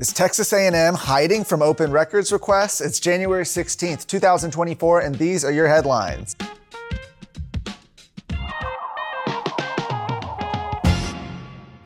[0.00, 2.80] Is Texas A&M hiding from open records requests?
[2.80, 6.36] It's January 16th, 2024, and these are your headlines.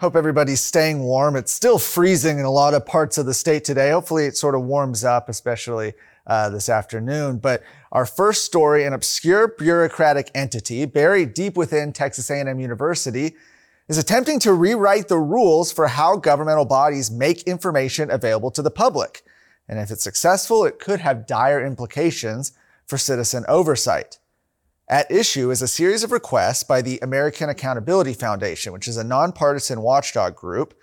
[0.00, 1.34] Hope everybody's staying warm.
[1.34, 3.88] It's still freezing in a lot of parts of the state today.
[3.92, 5.94] Hopefully it sort of warms up, especially
[6.26, 7.38] uh, this afternoon.
[7.38, 13.34] But our first story, an obscure bureaucratic entity buried deep within Texas A&M University
[13.88, 18.70] is attempting to rewrite the rules for how governmental bodies make information available to the
[18.70, 19.22] public.
[19.68, 22.52] And if it's successful, it could have dire implications
[22.86, 24.18] for citizen oversight.
[24.88, 29.04] At issue is a series of requests by the American Accountability Foundation, which is a
[29.04, 30.74] nonpartisan watchdog group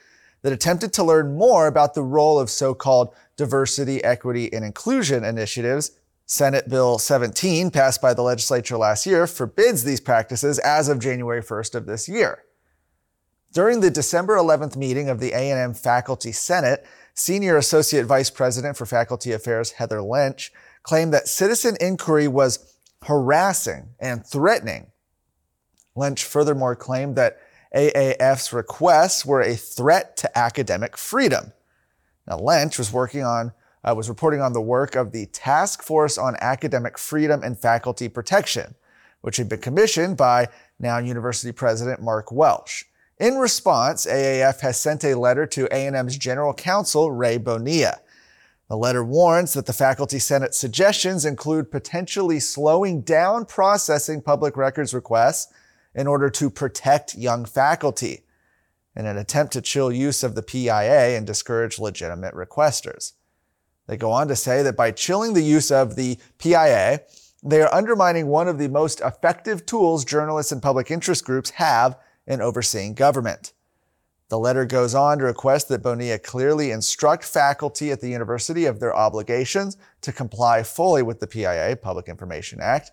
[0.41, 5.91] that attempted to learn more about the role of so-called diversity, equity, and inclusion initiatives.
[6.25, 11.43] Senate Bill 17, passed by the legislature last year, forbids these practices as of January
[11.43, 12.43] 1st of this year.
[13.53, 18.85] During the December 11th meeting of the A&M Faculty Senate, Senior Associate Vice President for
[18.85, 20.53] Faculty Affairs Heather Lynch
[20.83, 24.87] claimed that citizen inquiry was harassing and threatening.
[25.97, 27.39] Lynch furthermore claimed that
[27.75, 31.51] AAF's requests were a threat to academic freedom.
[32.25, 33.51] Now, Lynch was working on
[33.83, 38.07] uh, was reporting on the work of the Task Force on Academic Freedom and Faculty
[38.07, 38.75] Protection,
[39.21, 40.47] which had been commissioned by
[40.79, 42.85] now University President Mark Welsh.
[43.21, 47.99] In response, AAF has sent a letter to A&M's General Counsel, Ray Bonilla.
[48.67, 54.91] The letter warns that the Faculty Senate suggestions include potentially slowing down processing public records
[54.91, 55.53] requests
[55.93, 58.23] in order to protect young faculty
[58.95, 63.11] in an attempt to chill use of the PIA and discourage legitimate requesters.
[63.85, 67.01] They go on to say that by chilling the use of the PIA,
[67.43, 71.99] they are undermining one of the most effective tools journalists and public interest groups have
[72.27, 73.53] in overseeing government.
[74.29, 78.79] The letter goes on to request that Bonilla clearly instruct faculty at the university of
[78.79, 82.91] their obligations to comply fully with the PIA, Public Information Act,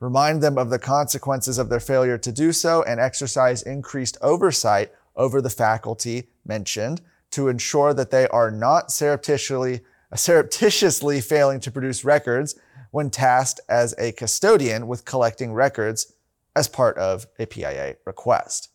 [0.00, 4.92] remind them of the consequences of their failure to do so, and exercise increased oversight
[5.14, 7.00] over the faculty mentioned
[7.30, 9.80] to ensure that they are not surreptitiously,
[10.14, 12.56] surreptitiously failing to produce records
[12.90, 16.13] when tasked as a custodian with collecting records
[16.56, 18.70] as part of a PIA request.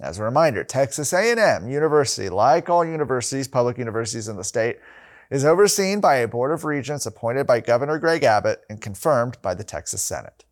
[0.00, 4.78] As a reminder, Texas A&M University, like all universities, public universities in the state,
[5.30, 9.54] is overseen by a board of regents appointed by Governor Greg Abbott and confirmed by
[9.54, 10.44] the Texas Senate.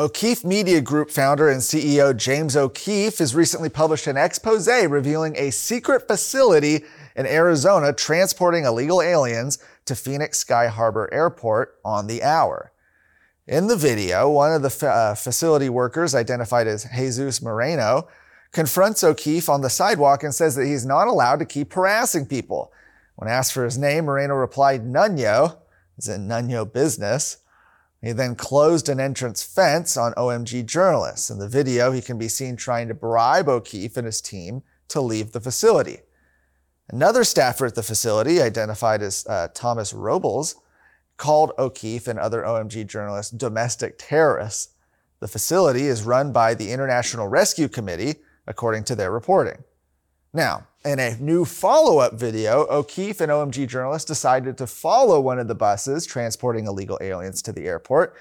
[0.00, 5.50] O'Keefe Media Group founder and CEO James O'Keefe has recently published an expose revealing a
[5.50, 6.84] secret facility
[7.16, 12.70] in Arizona transporting illegal aliens to Phoenix Sky Harbor Airport on the hour.
[13.48, 18.06] In the video, one of the fa- uh, facility workers, identified as Jesus Moreno,
[18.52, 22.70] confronts O'Keefe on the sidewalk and says that he's not allowed to keep harassing people.
[23.16, 25.62] When asked for his name, Moreno replied, Nuno,
[25.96, 27.38] as in Nuno business.
[28.02, 31.30] He then closed an entrance fence on OMG journalists.
[31.30, 35.00] In the video, he can be seen trying to bribe O'Keefe and his team to
[35.00, 36.00] leave the facility.
[36.90, 40.54] Another staffer at the facility, identified as uh, Thomas Robles,
[41.18, 44.70] called O'Keefe and other OMG journalists domestic terrorists.
[45.20, 49.64] The facility is run by the International Rescue Committee, according to their reporting.
[50.32, 55.38] Now, in a new follow up video, O'Keefe and OMG journalists decided to follow one
[55.38, 58.14] of the buses transporting illegal aliens to the airport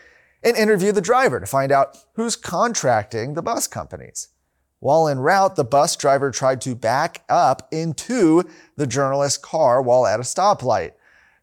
[0.44, 4.29] and interview the driver to find out who's contracting the bus companies.
[4.79, 8.44] While en route, the bus driver tried to back up into
[8.75, 10.91] the journalist's car while at a stoplight.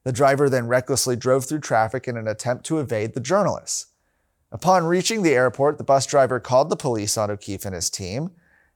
[0.04, 3.86] The driver then recklessly drove through traffic in an attempt to evade the journalists.
[4.52, 8.30] Upon reaching the airport, the bus driver called the police on O'Keefe and his team.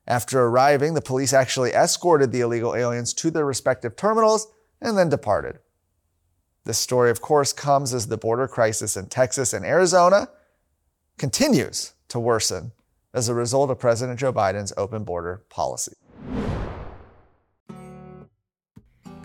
[0.07, 4.49] After arriving, the police actually escorted the illegal aliens to their respective terminals
[4.81, 5.59] and then departed.
[6.65, 10.29] This story, of course, comes as the border crisis in Texas and Arizona
[11.19, 12.73] continues to worsen
[13.13, 15.93] as a result of President Joe Biden's open border policy.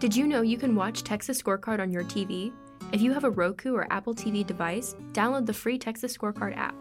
[0.04, 2.52] Did you know you can watch Texas Scorecard on your TV?
[2.92, 6.76] If you have a Roku or Apple TV device, download the free Texas Scorecard app.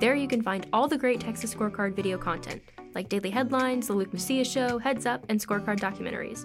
[0.00, 2.60] There you can find all the great Texas Scorecard video content,
[2.92, 6.44] like daily headlines, The Luke Macias Show, Heads Up, and Scorecard documentaries.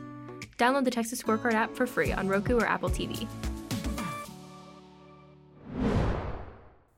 [0.59, 3.27] Download the Texas Scorecard app for free on Roku or Apple TV.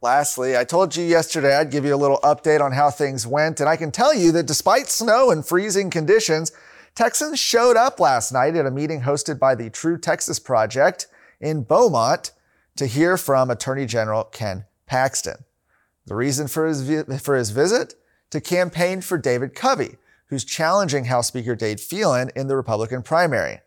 [0.01, 3.61] Lastly, I told you yesterday I'd give you a little update on how things went,
[3.61, 6.51] and I can tell you that despite snow and freezing conditions,
[6.95, 11.07] Texans showed up last night at a meeting hosted by the True Texas Project
[11.41, 12.31] in Beaumont
[12.75, 15.45] to hear from Attorney General Ken Paxton.
[16.05, 17.95] The reason for his, vi- for his visit?
[18.29, 19.97] To campaign for David Covey,
[20.27, 23.61] who's challenging House Speaker Dade Phelan in the Republican primary.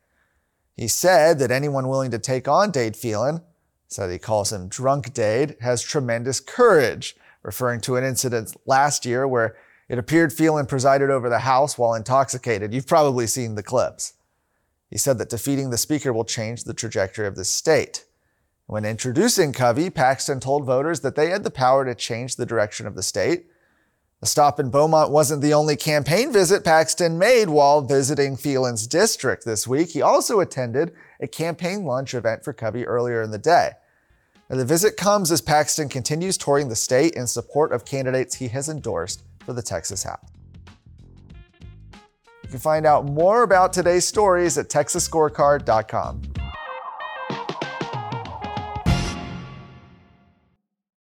[0.77, 3.43] He said that anyone willing to take on Dade Phelan,
[3.89, 9.27] said he calls him Drunk Dade, has tremendous courage, referring to an incident last year
[9.27, 9.57] where
[9.89, 12.75] it appeared Phelan presided over the House while intoxicated.
[12.75, 14.15] You've probably seen the clips.
[14.91, 18.05] He said that defeating the Speaker will change the trajectory of the state.
[18.67, 22.87] When introducing Covey, Paxton told voters that they had the power to change the direction
[22.87, 23.47] of the state.
[24.21, 29.45] The stop in Beaumont wasn't the only campaign visit Paxton made while visiting Phelan's district
[29.45, 29.91] this week.
[29.91, 33.73] He also attended a campaign lunch event for Covey earlier in the day.
[34.49, 38.49] Now, the visit comes as Paxton continues touring the state in support of candidates he
[38.49, 40.21] has endorsed for the Texas Hat.
[42.43, 46.23] You can find out more about today's stories at texasscorecard.com.